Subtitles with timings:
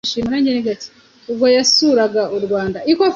[1.31, 2.77] Ubwo yasuraga u Rwanda,